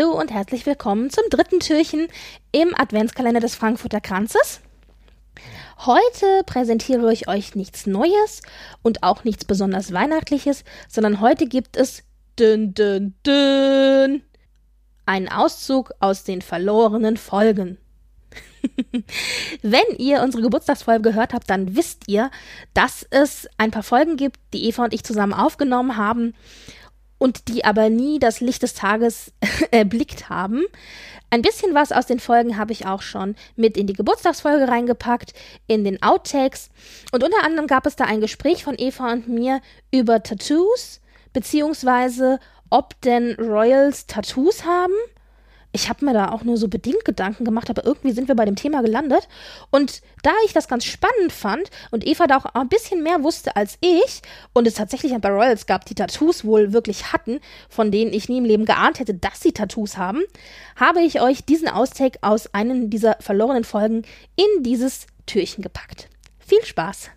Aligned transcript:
Hallo 0.00 0.18
und 0.18 0.30
herzlich 0.30 0.64
willkommen 0.64 1.10
zum 1.10 1.24
dritten 1.28 1.60
Türchen 1.60 2.08
im 2.52 2.74
Adventskalender 2.74 3.40
des 3.40 3.54
Frankfurter 3.54 4.00
Kranzes. 4.00 4.60
Heute 5.84 6.42
präsentiere 6.46 7.12
ich 7.12 7.28
euch 7.28 7.54
nichts 7.54 7.86
Neues 7.86 8.40
und 8.80 9.02
auch 9.02 9.24
nichts 9.24 9.44
besonders 9.44 9.92
Weihnachtliches, 9.92 10.64
sondern 10.88 11.20
heute 11.20 11.46
gibt 11.46 11.76
es 11.76 12.02
dünn, 12.38 12.72
dünn, 12.72 13.14
dünn, 13.26 14.22
einen 15.04 15.28
Auszug 15.28 15.92
aus 16.00 16.24
den 16.24 16.40
verlorenen 16.40 17.18
Folgen. 17.18 17.76
Wenn 19.62 19.96
ihr 19.98 20.22
unsere 20.22 20.42
Geburtstagsfolge 20.42 21.10
gehört 21.10 21.34
habt, 21.34 21.50
dann 21.50 21.76
wisst 21.76 22.04
ihr, 22.06 22.30
dass 22.72 23.06
es 23.10 23.48
ein 23.58 23.70
paar 23.70 23.82
Folgen 23.82 24.16
gibt, 24.16 24.38
die 24.54 24.64
Eva 24.64 24.84
und 24.84 24.94
ich 24.94 25.04
zusammen 25.04 25.34
aufgenommen 25.34 25.98
haben 25.98 26.34
und 27.20 27.48
die 27.48 27.64
aber 27.64 27.90
nie 27.90 28.18
das 28.18 28.40
Licht 28.40 28.62
des 28.62 28.74
Tages 28.74 29.32
erblickt 29.70 30.28
haben. 30.30 30.64
Ein 31.28 31.42
bisschen 31.42 31.74
was 31.74 31.92
aus 31.92 32.06
den 32.06 32.18
Folgen 32.18 32.56
habe 32.56 32.72
ich 32.72 32.86
auch 32.86 33.02
schon 33.02 33.36
mit 33.54 33.76
in 33.76 33.86
die 33.86 33.92
Geburtstagsfolge 33.92 34.66
reingepackt, 34.66 35.32
in 35.68 35.84
den 35.84 36.02
Outtakes. 36.02 36.70
Und 37.12 37.22
unter 37.22 37.44
anderem 37.44 37.68
gab 37.68 37.86
es 37.86 37.94
da 37.94 38.04
ein 38.04 38.20
Gespräch 38.20 38.64
von 38.64 38.74
Eva 38.76 39.12
und 39.12 39.28
mir 39.28 39.60
über 39.92 40.24
Tattoos, 40.24 41.00
beziehungsweise 41.32 42.40
ob 42.70 43.00
denn 43.02 43.34
Royals 43.34 44.06
Tattoos 44.06 44.64
haben 44.64 44.94
ich 45.72 45.88
habe 45.88 46.04
mir 46.04 46.12
da 46.12 46.32
auch 46.32 46.42
nur 46.42 46.56
so 46.56 46.68
bedingt 46.68 47.04
Gedanken 47.04 47.44
gemacht, 47.44 47.70
aber 47.70 47.84
irgendwie 47.84 48.12
sind 48.12 48.28
wir 48.28 48.34
bei 48.34 48.44
dem 48.44 48.56
Thema 48.56 48.82
gelandet. 48.82 49.28
Und 49.70 50.02
da 50.22 50.32
ich 50.44 50.52
das 50.52 50.68
ganz 50.68 50.84
spannend 50.84 51.32
fand 51.32 51.70
und 51.90 52.06
Eva 52.06 52.26
da 52.26 52.38
auch 52.38 52.44
ein 52.46 52.68
bisschen 52.68 53.02
mehr 53.02 53.22
wusste 53.22 53.54
als 53.56 53.78
ich 53.80 54.22
und 54.52 54.66
es 54.66 54.74
tatsächlich 54.74 55.12
ein 55.12 55.20
paar 55.20 55.32
Royals 55.32 55.66
gab, 55.66 55.84
die 55.84 55.94
Tattoos 55.94 56.44
wohl 56.44 56.72
wirklich 56.72 57.12
hatten, 57.12 57.40
von 57.68 57.90
denen 57.90 58.12
ich 58.12 58.28
nie 58.28 58.38
im 58.38 58.44
Leben 58.44 58.64
geahnt 58.64 58.98
hätte, 58.98 59.14
dass 59.14 59.40
sie 59.40 59.52
Tattoos 59.52 59.96
haben, 59.96 60.22
habe 60.76 61.02
ich 61.02 61.20
euch 61.20 61.44
diesen 61.44 61.68
Austake 61.68 62.18
aus 62.22 62.52
einem 62.52 62.90
dieser 62.90 63.16
verlorenen 63.20 63.64
Folgen 63.64 64.02
in 64.36 64.62
dieses 64.62 65.06
Türchen 65.26 65.62
gepackt. 65.62 66.08
Viel 66.38 66.64
Spaß! 66.64 67.10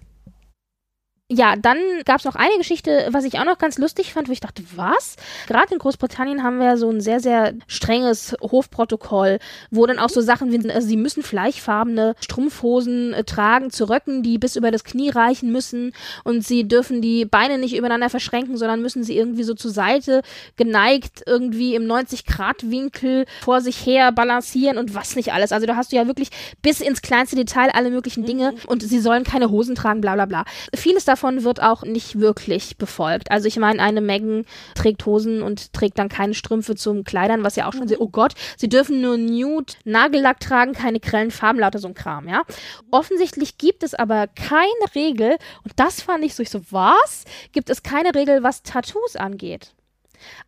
Ja, 1.31 1.55
dann 1.55 1.77
gab 2.05 2.19
es 2.19 2.25
noch 2.25 2.35
eine 2.35 2.57
Geschichte, 2.57 3.07
was 3.11 3.23
ich 3.23 3.39
auch 3.39 3.45
noch 3.45 3.57
ganz 3.57 3.77
lustig 3.77 4.13
fand, 4.13 4.27
wo 4.27 4.33
ich 4.33 4.41
dachte, 4.41 4.61
was? 4.75 5.16
Gerade 5.47 5.73
in 5.73 5.79
Großbritannien 5.79 6.43
haben 6.43 6.59
wir 6.59 6.77
so 6.77 6.89
ein 6.89 6.99
sehr, 6.99 7.21
sehr 7.21 7.53
strenges 7.67 8.35
Hofprotokoll, 8.41 9.39
wo 9.71 9.85
dann 9.85 9.99
auch 9.99 10.09
so 10.09 10.19
Sachen 10.19 10.51
wie, 10.51 10.69
also 10.69 10.85
sie 10.85 10.97
müssen 10.97 11.23
fleischfarbene 11.23 12.16
Strumpfhosen 12.19 13.13
äh, 13.13 13.23
tragen 13.23 13.71
zu 13.71 13.89
Röcken, 13.89 14.21
die 14.21 14.38
bis 14.38 14.57
über 14.57 14.69
das 14.69 14.83
Knie 14.83 15.09
reichen 15.09 15.51
müssen 15.51 15.94
und 16.25 16.45
sie 16.45 16.67
dürfen 16.67 17.01
die 17.01 17.23
Beine 17.25 17.57
nicht 17.57 17.75
übereinander 17.75 18.09
verschränken, 18.09 18.57
sondern 18.57 18.81
müssen 18.81 19.03
sie 19.03 19.17
irgendwie 19.17 19.44
so 19.44 19.53
zur 19.53 19.71
Seite 19.71 20.23
geneigt 20.57 21.23
irgendwie 21.25 21.73
im 21.73 21.83
90-Grad-Winkel 21.83 23.25
vor 23.41 23.61
sich 23.61 23.85
her 23.85 24.11
balancieren 24.11 24.77
und 24.77 24.94
was 24.94 25.16
nicht 25.16 25.31
alles. 25.31 25.53
Also 25.53 25.66
da 25.67 25.77
hast 25.77 25.94
du 25.94 25.95
ja 25.95 26.05
wirklich 26.05 26.29
bis 26.61 26.81
ins 26.81 27.01
kleinste 27.01 27.38
Detail 27.38 27.69
alle 27.73 27.89
möglichen 27.89 28.25
Dinge 28.25 28.51
mhm. 28.51 28.57
und 28.67 28.83
sie 28.83 29.00
sollen 29.00 29.23
keine 29.23 29.50
Hosen 29.50 29.75
tragen, 29.75 30.01
bla 30.01 30.16
bla 30.16 30.25
bla. 30.25 30.44
Vieles 30.75 31.06
davon 31.13 31.44
wird 31.44 31.62
auch 31.62 31.84
nicht 31.84 32.19
wirklich 32.19 32.78
befolgt. 32.78 33.29
Also 33.29 33.47
ich 33.47 33.57
meine, 33.57 33.81
eine 33.81 34.01
Megan 34.01 34.46
trägt 34.74 35.06
Hosen 35.06 35.44
und 35.44 35.72
trägt 35.72 36.00
dann 36.00 36.09
keine 36.09 36.34
Strümpfe 36.34 36.75
zum 36.75 37.03
Kleidern, 37.03 37.44
was 37.44 37.56
ja 37.56 37.68
auch 37.68 37.74
schon 37.74 37.88
sehr, 37.88 38.01
oh 38.01 38.09
Gott, 38.09 38.34
sie 38.57 38.68
dürfen 38.68 39.00
nur 39.01 39.18
Nude 39.18 39.74
Nagellack 39.84 40.40
tragen, 40.40 40.74
keine 40.74 41.00
grellen 41.00 41.29
Farben, 41.29 41.59
lauter 41.59 41.78
so 41.78 41.88
ein 41.88 41.94
Kram, 41.94 42.28
ja. 42.28 42.41
Offensichtlich 42.90 43.59
gibt 43.59 43.84
es 43.84 43.94
aber 43.94 44.25
keine 44.28 44.66
Regel, 44.96 45.38
und 45.63 45.74
das 45.75 46.01
fand 46.01 46.24
ich 46.24 46.34
so, 46.34 46.41
ich 46.41 46.50
so, 46.50 46.62
was? 46.72 47.25
Gibt 47.51 47.69
es 47.69 47.84
keine 47.84 48.16
Regel, 48.16 48.41
was 48.41 48.63
Tattoos 48.63 49.16
angeht? 49.16 49.74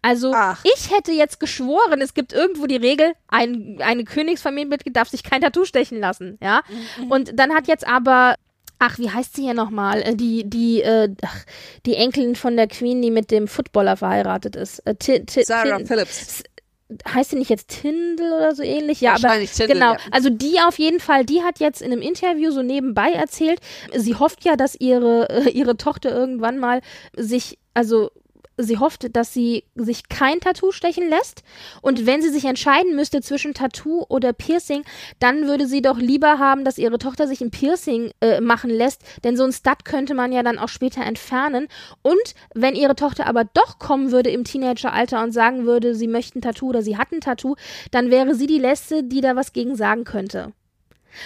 Also 0.01 0.33
Ach. 0.33 0.63
ich 0.63 0.91
hätte 0.91 1.11
jetzt 1.11 1.39
geschworen, 1.39 2.01
es 2.01 2.13
gibt 2.13 2.33
irgendwo 2.33 2.65
die 2.65 2.75
Regel, 2.75 3.13
ein, 3.27 3.77
eine 3.81 4.03
Königsfamilienmitglied 4.03 4.95
darf 4.95 5.09
sich 5.09 5.23
kein 5.23 5.41
Tattoo 5.41 5.65
stechen 5.65 5.99
lassen, 5.99 6.39
ja. 6.41 6.61
Mhm. 6.97 7.11
Und 7.11 7.39
dann 7.39 7.53
hat 7.53 7.67
jetzt 7.67 7.85
aber 7.85 8.35
Ach, 8.79 8.97
wie 8.99 9.09
heißt 9.09 9.35
sie 9.35 9.43
hier 9.43 9.53
nochmal? 9.53 10.01
Äh, 10.01 10.15
die, 10.15 10.49
die, 10.49 10.81
äh, 10.81 11.09
die 11.85 11.95
Enkelin 11.95 12.35
von 12.35 12.55
der 12.55 12.67
Queen, 12.67 13.01
die 13.01 13.11
mit 13.11 13.31
dem 13.31 13.47
Footballer 13.47 13.97
verheiratet 13.97 14.55
ist. 14.55 14.79
Äh, 14.79 14.95
Sarah 15.43 15.79
Phillips 15.79 16.43
heißt 17.07 17.31
sie 17.31 17.37
nicht 17.37 17.49
jetzt 17.49 17.69
Tindel 17.81 18.31
oder 18.31 18.53
so 18.53 18.61
ähnlich? 18.61 19.01
Ja, 19.01 19.15
aber 19.15 19.39
Tindel, 19.39 19.67
genau. 19.67 19.93
Ja. 19.93 19.99
Also 20.11 20.29
die 20.29 20.59
auf 20.59 20.77
jeden 20.77 20.99
Fall, 20.99 21.25
die 21.25 21.41
hat 21.41 21.59
jetzt 21.59 21.81
in 21.81 21.91
einem 21.91 22.01
Interview 22.01 22.51
so 22.51 22.61
nebenbei 22.61 23.11
erzählt, 23.11 23.59
sie 23.95 24.15
hofft 24.15 24.45
ja, 24.45 24.55
dass 24.55 24.75
ihre 24.75 25.49
ihre 25.53 25.77
Tochter 25.77 26.11
irgendwann 26.11 26.59
mal 26.59 26.81
sich 27.15 27.57
also 27.73 28.11
sie 28.57 28.77
hofft, 28.77 29.15
dass 29.15 29.33
sie 29.33 29.65
sich 29.75 30.09
kein 30.09 30.39
Tattoo 30.39 30.71
stechen 30.71 31.09
lässt. 31.09 31.43
Und 31.81 32.05
wenn 32.05 32.21
sie 32.21 32.29
sich 32.29 32.45
entscheiden 32.45 32.95
müsste 32.95 33.21
zwischen 33.21 33.53
Tattoo 33.53 34.05
oder 34.07 34.33
Piercing, 34.33 34.83
dann 35.19 35.47
würde 35.47 35.67
sie 35.67 35.81
doch 35.81 35.97
lieber 35.97 36.39
haben, 36.39 36.63
dass 36.63 36.77
ihre 36.77 36.97
Tochter 36.97 37.27
sich 37.27 37.41
ein 37.41 37.51
Piercing 37.51 38.11
äh, 38.21 38.41
machen 38.41 38.69
lässt. 38.69 39.01
Denn 39.23 39.37
so 39.37 39.43
ein 39.43 39.53
Stud 39.53 39.85
könnte 39.85 40.13
man 40.13 40.31
ja 40.31 40.43
dann 40.43 40.59
auch 40.59 40.69
später 40.69 41.01
entfernen. 41.01 41.67
Und 42.01 42.35
wenn 42.53 42.75
ihre 42.75 42.95
Tochter 42.95 43.27
aber 43.27 43.45
doch 43.45 43.79
kommen 43.79 44.11
würde 44.11 44.29
im 44.29 44.43
Teenageralter 44.43 45.23
und 45.23 45.31
sagen 45.31 45.65
würde, 45.65 45.95
sie 45.95 46.07
möchte 46.07 46.39
ein 46.39 46.41
Tattoo 46.41 46.69
oder 46.69 46.81
sie 46.81 46.97
hat 46.97 47.11
ein 47.11 47.21
Tattoo, 47.21 47.55
dann 47.91 48.09
wäre 48.09 48.35
sie 48.35 48.47
die 48.47 48.59
Letzte, 48.59 49.03
die 49.03 49.21
da 49.21 49.35
was 49.35 49.53
gegen 49.53 49.75
sagen 49.75 50.03
könnte. 50.03 50.53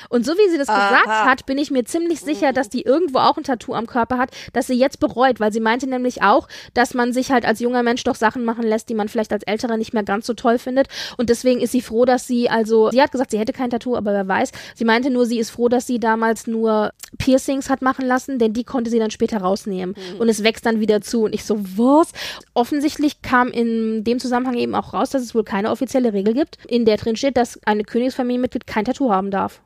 Und 0.10 0.26
so 0.26 0.34
wie 0.34 0.50
sie 0.50 0.58
das 0.58 0.70
Aha. 0.70 0.90
gesagt 0.90 1.26
hat, 1.26 1.46
bin 1.46 1.58
ich 1.58 1.72
mir 1.72 1.84
ziemlich 1.86 2.22
sicher, 2.22 2.54
dass 2.54 2.70
die 2.70 2.82
irgendwo 2.82 3.20
auch 3.20 3.38
ein 3.38 3.44
Tattoo 3.44 3.74
am 3.74 3.88
Körper 3.88 4.18
hat, 4.18 4.32
das 4.54 4.68
sie 4.68 4.76
jetzt 4.76 5.00
bereut, 5.00 5.40
weil 5.40 5.52
sie 5.52 5.60
meinte 5.60 5.88
nämlich 5.88 6.22
auch, 6.22 6.48
dass 6.74 6.94
man 6.94 7.14
sich 7.14 7.32
halt 7.32 7.46
als 7.46 7.60
junger 7.60 7.84
Mensch 7.84 8.04
doch 8.04 8.16
Sachen 8.16 8.46
machen 8.46 8.64
lässt, 8.64 8.90
die 8.90 8.94
man 8.94 9.10
vielleicht 9.10 9.34
als 9.34 9.44
älterer 9.44 9.78
nicht 9.78 9.94
mehr 9.94 10.04
ganz 10.04 10.26
so 10.26 10.34
toll 10.34 10.58
findet. 10.58 10.88
Und 11.18 11.30
deswegen 11.30 11.62
ist 11.62 11.72
sie 11.72 11.82
froh, 11.82 12.06
dass 12.06 12.28
sie, 12.28 12.50
also, 12.50 12.90
sie 12.92 13.02
hat 13.02 13.12
gesagt, 13.12 13.32
sie 13.32 13.40
hätte 13.40 13.54
kein 13.54 13.70
Tattoo, 13.70 13.96
aber 13.96 14.14
wer 14.14 14.28
weiß. 14.28 14.52
Sie 14.76 14.86
meinte 14.86 15.10
nur, 15.10 15.26
sie 15.26 15.40
ist 15.40 15.50
froh, 15.50 15.70
dass 15.70 15.88
sie 15.88 16.00
damals 16.00 16.48
nur 16.48 16.92
Piercings 17.18 17.70
hat 17.70 17.82
machen 17.82 18.06
lassen, 18.06 18.40
denn 18.40 18.54
die 18.54 18.64
konnte 18.64 18.90
sie 18.90 19.00
dann 19.00 19.12
später 19.12 19.40
rausnehmen. 19.40 19.96
Mhm. 19.96 20.20
Und 20.20 20.30
es 20.30 20.44
wächst 20.44 20.66
dann 20.66 20.80
wieder 20.80 21.02
zu. 21.02 21.24
Und 21.24 21.34
ich 21.34 21.44
so, 21.44 21.60
was? 21.60 22.12
Offensichtlich 22.54 23.22
kam 23.22 23.50
in 23.50 24.04
dem 24.04 24.20
Zusammenhang 24.20 24.56
eben 24.56 24.76
auch 24.76 24.94
raus, 24.94 25.10
dass 25.10 25.24
es 25.24 25.36
wohl 25.36 25.44
keine 25.44 25.72
offizielle 25.72 26.14
Regel 26.14 26.34
gibt, 26.34 26.58
in 26.68 26.86
der 26.86 26.98
drin 26.98 27.16
steht, 27.16 27.38
dass 27.38 27.60
eine 27.66 27.84
Königsfamilienmitglied 27.84 28.68
kein 28.68 28.86
Tattoo 28.86 29.12
haben 29.12 29.32
darf 29.32 29.62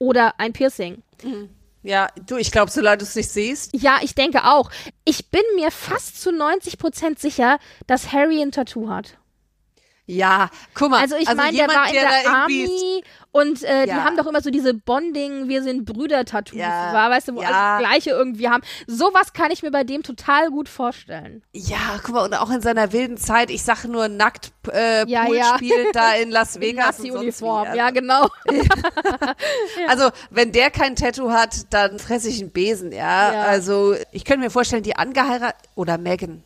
oder 0.00 0.40
ein 0.40 0.52
Piercing. 0.52 1.02
Mhm. 1.22 1.50
Ja, 1.82 2.08
du, 2.26 2.36
ich 2.36 2.50
glaube, 2.50 2.70
solange 2.70 2.98
du 2.98 3.04
es 3.04 3.14
nicht 3.14 3.30
siehst. 3.30 3.70
Ja, 3.74 4.00
ich 4.02 4.14
denke 4.14 4.44
auch. 4.44 4.70
Ich 5.04 5.30
bin 5.30 5.42
mir 5.54 5.70
fast 5.70 6.20
zu 6.20 6.32
90 6.32 6.78
Prozent 6.78 7.18
sicher, 7.20 7.58
dass 7.86 8.12
Harry 8.12 8.42
ein 8.42 8.50
Tattoo 8.50 8.90
hat. 8.90 9.16
Ja, 10.10 10.50
guck 10.74 10.90
mal. 10.90 11.00
Also 11.00 11.16
ich 11.16 11.28
also 11.28 11.40
meine, 11.40 11.56
der 11.56 11.68
war 11.68 11.86
in 11.86 11.92
der, 11.94 12.02
der 12.02 12.32
Army 12.32 13.02
und 13.32 13.62
äh, 13.62 13.80
ja. 13.80 13.84
die 13.86 13.92
haben 13.92 14.16
doch 14.16 14.26
immer 14.26 14.40
so 14.40 14.50
diese 14.50 14.74
Bonding, 14.74 15.46
wir 15.46 15.62
sind 15.62 15.84
Brüder-Tattoos, 15.84 16.58
ja. 16.58 16.92
war, 16.92 17.10
weißt 17.10 17.28
du, 17.28 17.36
wo 17.36 17.42
ja. 17.42 17.48
alles 17.48 17.58
das 17.58 17.78
Gleiche 17.78 18.10
irgendwie 18.10 18.48
haben. 18.48 18.62
Sowas 18.88 19.32
kann 19.32 19.52
ich 19.52 19.62
mir 19.62 19.70
bei 19.70 19.84
dem 19.84 20.02
total 20.02 20.50
gut 20.50 20.68
vorstellen. 20.68 21.42
Ja, 21.52 22.00
guck 22.02 22.14
mal, 22.14 22.24
und 22.24 22.34
auch 22.34 22.50
in 22.50 22.60
seiner 22.60 22.92
wilden 22.92 23.18
Zeit, 23.18 23.50
ich 23.50 23.62
sage 23.62 23.86
nur 23.86 24.08
nackt 24.08 24.52
äh, 24.72 25.08
ja, 25.08 25.26
Pool 25.26 25.36
ja. 25.36 25.54
spielt 25.54 25.94
da 25.94 26.14
in 26.14 26.30
Las 26.32 26.58
Vegas. 26.58 26.98
In 26.98 27.12
Uniform, 27.12 27.68
also. 27.68 27.78
ja 27.78 27.90
genau. 27.90 28.28
also 29.88 30.10
wenn 30.30 30.50
der 30.50 30.72
kein 30.72 30.96
Tattoo 30.96 31.30
hat, 31.30 31.72
dann 31.72 32.00
fresse 32.00 32.28
ich 32.28 32.40
einen 32.40 32.50
Besen, 32.50 32.90
ja. 32.90 33.30
Also 33.42 33.94
ich 34.10 34.24
könnte 34.24 34.44
mir 34.44 34.50
vorstellen, 34.50 34.82
die 34.82 34.96
angeheiratet 34.96 35.68
oder 35.76 35.98
Megan 35.98 36.42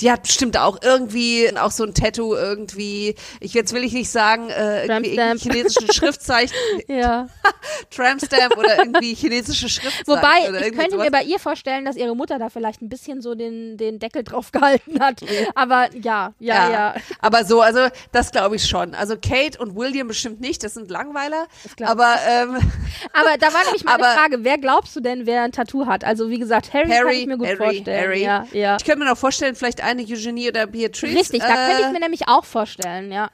die 0.00 0.10
hat 0.10 0.22
bestimmt 0.22 0.58
auch 0.58 0.78
irgendwie 0.82 1.56
auch 1.56 1.70
so 1.70 1.84
ein 1.84 1.94
Tattoo 1.94 2.34
irgendwie. 2.34 3.14
Ich 3.38 3.54
jetzt 3.54 3.72
will 3.72 3.84
ich 3.84 3.92
nicht 3.92 4.10
sagen 4.10 4.50
äh, 4.50 4.86
irgendwie 4.86 5.16
chinesische 5.38 5.86
Schriftzeichen. 5.92 6.56
ja. 6.88 7.28
Trampstamp 7.94 8.56
oder 8.56 8.78
irgendwie 8.78 9.14
chinesische 9.14 9.68
Schriftzeichen. 9.68 10.06
Wobei 10.06 10.66
ich 10.66 10.72
könnte 10.74 10.92
sowas. 10.92 11.04
mir 11.04 11.10
bei 11.12 11.22
ihr 11.22 11.38
vorstellen, 11.38 11.84
dass 11.84 11.96
ihre 11.96 12.16
Mutter 12.16 12.38
da 12.40 12.48
vielleicht 12.48 12.82
ein 12.82 12.88
bisschen 12.88 13.22
so 13.22 13.36
den 13.36 13.76
den 13.76 14.00
Deckel 14.00 14.24
drauf 14.24 14.50
gehalten 14.50 15.00
hat. 15.00 15.20
Aber 15.54 15.88
ja, 15.94 16.34
ja, 16.40 16.54
ja. 16.54 16.70
ja. 16.70 16.94
Aber 17.20 17.44
so, 17.44 17.60
also 17.60 17.86
das 18.10 18.32
glaube 18.32 18.56
ich 18.56 18.66
schon. 18.66 18.94
Also 18.94 19.14
Kate 19.16 19.58
und 19.60 19.76
William 19.76 20.08
bestimmt 20.08 20.40
nicht. 20.40 20.64
Das 20.64 20.74
sind 20.74 20.90
Langweiler. 20.90 21.46
Aber 21.82 22.16
ähm, 22.28 22.56
aber 23.12 23.38
da 23.38 23.52
war 23.54 23.62
nämlich 23.64 23.84
mal 23.84 23.94
eine 23.94 24.04
Frage. 24.04 24.38
Wer 24.42 24.58
glaubst 24.58 24.96
du 24.96 25.00
denn, 25.00 25.24
wer 25.26 25.42
ein 25.42 25.52
Tattoo 25.52 25.86
hat? 25.86 26.02
Also 26.02 26.30
wie 26.30 26.38
gesagt, 26.38 26.72
Harry, 26.72 26.90
Harry 26.90 27.04
kann 27.04 27.14
ich 27.14 27.26
mir 27.26 27.38
gut 27.38 27.46
Harry, 27.46 27.56
vorstellen. 27.56 28.02
Harry. 28.02 28.22
Ja, 28.24 28.46
ja. 28.52 28.76
Ich 28.76 28.84
könnte 28.84 28.98
mir 28.98 29.10
noch 29.10 29.18
vorstellen, 29.18 29.54
vielleicht 29.54 29.83
eine 29.84 30.02
Eugenie 30.02 30.48
oder 30.48 30.66
Beatrice. 30.66 31.16
Richtig, 31.16 31.40
da 31.40 31.54
könnte 31.54 31.82
ich 31.82 31.86
äh, 31.88 31.92
mir 31.92 32.00
nämlich 32.00 32.28
auch 32.28 32.44
vorstellen, 32.44 33.12
ja. 33.12 33.30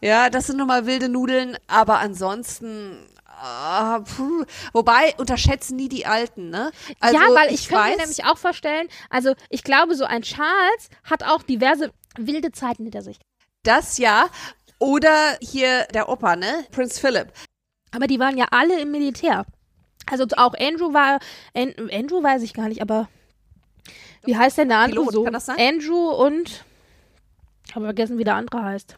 Ja, 0.00 0.28
das 0.30 0.46
sind 0.46 0.58
nochmal 0.58 0.86
wilde 0.86 1.08
Nudeln, 1.08 1.56
aber 1.66 1.98
ansonsten 1.98 2.98
Uh, 3.42 4.00
Wobei, 4.72 5.12
unterschätzen 5.18 5.76
nie 5.76 5.88
die 5.88 6.06
Alten, 6.06 6.50
ne? 6.50 6.70
Also, 7.00 7.16
ja, 7.16 7.22
weil 7.34 7.48
ich, 7.48 7.62
ich 7.62 7.68
könnte 7.68 7.90
mir 7.90 7.96
nämlich 7.96 8.24
auch 8.24 8.38
vorstellen, 8.38 8.88
also 9.10 9.34
ich 9.50 9.64
glaube, 9.64 9.96
so 9.96 10.04
ein 10.04 10.22
Charles 10.22 10.88
hat 11.02 11.24
auch 11.24 11.42
diverse 11.42 11.92
wilde 12.16 12.52
Zeiten 12.52 12.84
hinter 12.84 13.02
sich. 13.02 13.18
Das 13.64 13.98
ja. 13.98 14.28
Oder 14.78 15.36
hier 15.40 15.86
der 15.92 16.08
Opa, 16.08 16.36
ne? 16.36 16.64
Prinz 16.70 16.98
Philip. 16.98 17.32
Aber 17.90 18.06
die 18.06 18.18
waren 18.18 18.36
ja 18.36 18.46
alle 18.50 18.80
im 18.80 18.90
Militär. 18.90 19.44
Also 20.10 20.26
auch 20.36 20.54
Andrew 20.54 20.92
war, 20.92 21.18
Andrew 21.54 22.22
weiß 22.22 22.42
ich 22.42 22.54
gar 22.54 22.68
nicht, 22.68 22.82
aber 22.82 23.08
wie 24.24 24.36
heißt 24.36 24.58
denn 24.58 24.68
der 24.68 24.78
andere 24.78 25.00
Pilot, 25.00 25.12
so? 25.12 25.24
Kann 25.24 25.32
das 25.32 25.46
sein? 25.46 25.56
Andrew 25.58 26.10
und. 26.10 26.64
Ich 27.66 27.74
habe 27.74 27.86
vergessen, 27.86 28.18
wie 28.18 28.24
der 28.24 28.34
andere 28.34 28.62
heißt. 28.62 28.96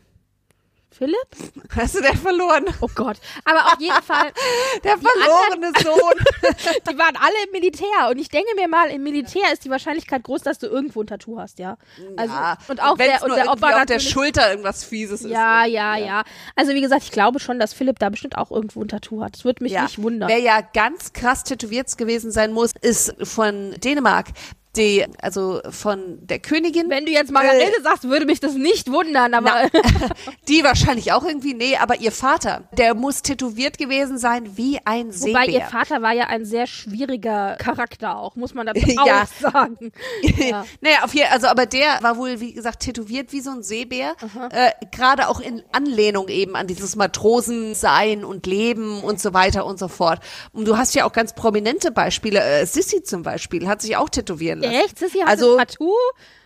Philipp? 0.97 1.29
Hast 1.77 1.95
du 1.95 2.01
den 2.01 2.17
verloren? 2.17 2.65
Oh 2.81 2.89
Gott. 2.95 3.19
Aber 3.45 3.67
auf 3.67 3.81
jeden 3.81 4.03
Fall. 4.03 4.33
Der 4.85 4.97
verlorene 4.97 5.67
anderen, 5.67 5.75
Sohn. 5.83 6.15
die 6.91 6.99
waren 6.99 7.17
alle 7.17 7.35
im 7.45 7.53
Militär. 7.53 8.09
Und 8.11 8.19
ich 8.19 8.31
denke 8.31 8.49
mir 8.57 8.67
mal, 8.67 8.89
im 8.89 9.03
Militär 9.03 9.53
ist 9.53 9.65
die 9.65 9.71
Wahrscheinlichkeit 9.71 10.23
groß, 10.23 10.43
dass 10.43 10.59
du 10.59 10.67
irgendwo 10.67 11.03
ein 11.03 11.07
Tattoo 11.07 11.39
hast, 11.39 11.59
ja. 11.59 11.77
Also, 12.17 12.35
ja. 12.35 12.57
und 12.69 12.83
auch 12.83 12.97
der, 12.97 13.23
und 13.23 13.35
der 13.35 13.53
Opa 13.53 13.81
auf 13.81 13.87
der 13.87 14.01
Schulter 14.01 14.51
irgendwas 14.51 14.85
Fieses 14.85 15.23
ist. 15.23 15.31
Ja, 15.31 15.67
ja, 15.67 15.97
ja, 15.97 16.07
ja. 16.07 16.25
Also, 16.55 16.73
wie 16.73 16.81
gesagt, 16.81 17.03
ich 17.03 17.11
glaube 17.11 17.41
schon, 17.41 17.59
dass 17.59 17.75
Philipp 17.75 17.99
da 17.99 18.09
bestimmt 18.09 18.39
auch 18.39 18.51
irgendwo 18.51 18.81
ein 18.81 18.89
Tattoo 18.89 19.23
hat. 19.23 19.35
Das 19.35 19.45
würde 19.45 19.63
mich 19.65 19.73
ja. 19.73 19.83
nicht 19.83 20.01
wundern. 20.01 20.31
Wer 20.31 20.39
ja 20.39 20.61
ganz 20.63 21.13
krass 21.13 21.45
tätowiert 21.45 21.99
gewesen 21.99 22.31
sein 22.31 22.53
muss, 22.53 22.73
ist 22.81 23.15
von 23.23 23.73
Dänemark 23.85 24.29
die, 24.77 25.05
also 25.21 25.61
von 25.71 26.19
der 26.27 26.39
Königin. 26.39 26.91
Wenn 26.91 27.07
du 27.07 27.13
jetzt 27.13 27.31
Margarete 27.31 27.79
äh, 27.79 27.83
sagst, 27.83 28.05
würde 28.05 28.27
mich 28.27 28.41
das 28.41 28.55
nicht 28.55 28.91
wundern, 28.91 29.35
aber. 29.35 29.69
Na, 29.73 30.09
die 30.49 30.63
wahrscheinlich 30.63 31.13
auch 31.13 31.25
irgendwie, 31.25 31.55
nee, 31.55 31.77
aber 31.77 32.01
ihr 32.01 32.13
Vater, 32.13 32.65
der 32.73 32.95
muss 32.95 33.23
tätowiert 33.23 33.79
gewesen 33.79 34.19
sein 34.19 34.57
wie 34.57 34.79
ein 34.85 35.13
Seebär. 35.13 35.43
Wobei 35.43 35.53
ihr 35.53 35.63
Vater 35.63 36.03
war 36.03 36.13
ja 36.13 36.27
ein 36.27 36.45
sehr 36.45 36.67
schwieriger 36.67 37.57
Charakter 37.59 38.17
auch, 38.19 38.37
muss 38.37 38.55
man 38.55 38.67
dazu 38.67 38.87
ja. 39.07 39.23
auch 39.23 39.53
sagen. 39.53 39.93
ja. 40.23 40.65
naja, 40.81 41.05
auf 41.05 41.15
jeden 41.15 41.29
also 41.31 41.47
aber 41.49 41.67
der 41.67 41.99
war 42.03 42.17
wohl, 42.17 42.41
wie 42.41 42.53
gesagt, 42.53 42.81
tätowiert 42.81 43.33
wie 43.33 43.41
so 43.41 43.51
ein 43.51 43.63
Seebär. 43.63 44.15
Äh, 44.51 44.71
Gerade 44.91 45.29
auch 45.29 45.41
in 45.41 45.63
Anlehnung 45.73 46.29
eben 46.29 46.57
an 46.57 46.67
dieses 46.67 46.97
Matrosensein 46.97 48.25
und 48.25 48.47
Leben 48.47 49.03
und 49.03 49.21
so 49.21 49.35
weiter 49.35 49.67
und 49.67 49.79
so 49.79 49.89
fort. 49.89 50.21
Und 50.53 50.67
du 50.67 50.77
hast 50.77 50.95
ja 50.95 51.05
auch 51.05 51.13
ganz 51.13 51.35
prominente 51.35 51.91
Beispiele. 51.91 52.41
Äh, 52.41 52.67
Sissy 52.67 53.03
zum 53.03 53.23
Beispiel 53.23 53.69
hat 53.69 53.83
sich 53.83 53.97
auch 53.97 54.09
tätowieren 54.09 54.61
lassen. 54.61 54.66
Echt? 54.73 54.99
Sissy 54.99 55.19
hat 55.19 55.29
also, 55.29 55.57
ein 55.57 55.67
Tattoo? 55.67 55.95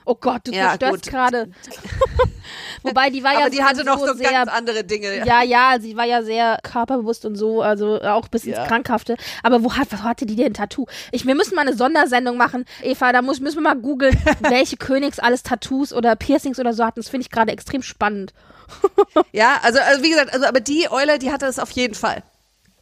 Oh 0.07 0.15
Gott, 0.15 0.43
du 0.47 0.53
ja, 0.53 0.71
zerstörst 0.79 1.09
gerade. 1.09 1.51
Wobei 2.83 3.11
die 3.11 3.23
war 3.23 3.33
Aber 3.33 3.43
ja 3.43 3.51
die 3.51 3.63
hatte 3.63 3.85
noch 3.85 3.99
so 3.99 4.15
sehr, 4.15 4.31
ganz 4.31 4.51
andere 4.51 4.83
Dinge. 4.83 5.25
Ja, 5.27 5.43
ja, 5.43 5.77
sie 5.79 5.97
war 5.97 6.05
ja 6.05 6.23
sehr 6.23 6.59
körperbewusst 6.63 7.27
und 7.27 7.37
so, 7.37 7.63
also 7.63 8.01
auch 8.01 8.29
bis 8.29 8.45
ins 8.45 8.57
ja. 8.57 8.67
Krankhafte. 8.67 9.17
Aber 9.43 9.63
wo 9.63 9.75
hat, 9.75 9.93
was 9.93 10.03
hatte 10.03 10.27
die 10.27 10.37
denn 10.37 10.47
ein 10.47 10.55
Tattoo? 10.55 10.87
Ich, 11.13 11.27
wir 11.27 11.35
müssen 11.35 11.55
mal 11.55 11.63
eine 11.63 11.77
Sondersendung 11.77 12.37
machen. 12.37 12.65
Eva, 12.83 13.13
da 13.13 13.23
muss, 13.23 13.41
müssen 13.41 13.59
wir 13.59 13.63
mal 13.63 13.77
googeln, 13.77 14.19
welche 14.41 14.77
Königs 14.77 15.19
alles 15.19 15.43
Tattoos 15.43 15.93
oder 15.93 16.17
Piercings 16.17 16.59
oder 16.59 16.73
so 16.73 16.85
hatten. 16.85 17.01
Das 17.01 17.09
finde 17.09 17.27
ich 17.27 17.31
gerade 17.31 17.53
extrem 17.53 17.83
spannend. 17.83 18.33
ja, 19.33 19.61
also, 19.63 19.81
also 19.81 20.03
wie 20.03 20.11
gesagt, 20.11 20.33
also 20.33 20.47
aber 20.47 20.61
die 20.61 20.91
Eule, 20.91 21.19
die 21.19 21.31
hatte 21.31 21.47
es 21.47 21.59
auf 21.59 21.71
jeden 21.73 21.95
Fall. 21.95 22.23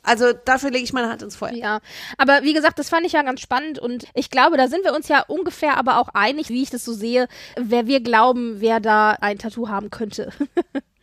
Also 0.03 0.33
dafür 0.33 0.71
lege 0.71 0.85
ich 0.85 0.93
meine 0.93 1.09
Hand 1.09 1.23
ins 1.23 1.37
Feuer. 1.37 1.53
Ja, 1.53 1.81
aber 2.17 2.43
wie 2.43 2.55
gesagt, 2.55 2.79
das 2.79 2.89
fand 2.89 3.06
ich 3.06 3.12
ja 3.12 3.23
ganz 3.23 3.41
spannend 3.41 3.79
und 3.79 4.06
ich 4.15 4.31
glaube, 4.31 4.56
da 4.56 4.69
sind 4.69 4.85
wir 4.85 4.95
uns 4.95 5.09
ja 5.09 5.25
ungefähr 5.27 5.77
aber 5.77 5.99
auch 5.99 6.09
einig, 6.15 6.49
wie 6.49 6.62
ich 6.62 6.71
das 6.71 6.85
so 6.85 6.93
sehe, 6.93 7.29
wer 7.56 7.87
wir 7.87 8.00
glauben, 8.00 8.61
wer 8.61 8.81
da 8.81 9.11
ein 9.21 9.39
Tattoo 9.39 9.69
haben 9.69 9.91
könnte. 9.91 10.33